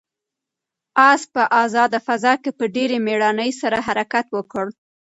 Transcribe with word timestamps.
آس 1.09 1.21
په 1.33 1.43
آزاده 1.63 1.99
فضا 2.07 2.33
کې 2.43 2.51
په 2.59 2.65
ډېرې 2.75 2.97
مېړانې 3.05 3.51
سره 3.61 3.77
حرکت 3.87 4.25
وکړ. 4.37 4.65